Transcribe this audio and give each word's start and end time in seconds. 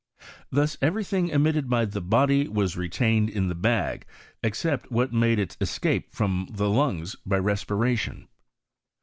Thus 0.49 0.77
every 0.81 1.03
thing 1.03 1.27
emitted 1.27 1.69
by 1.69 1.85
the 1.85 2.01
body 2.01 2.47
was 2.47 2.75
retained 2.75 3.29
in 3.29 3.49
the 3.49 3.53
bag, 3.53 4.07
except 4.41 4.91
what 4.91 5.13
made 5.13 5.37
its 5.37 5.55
escape 5.61 6.11
from 6.11 6.47
the 6.49 6.71
lungs 6.71 7.15
by 7.23 7.37
respiration. 7.37 8.27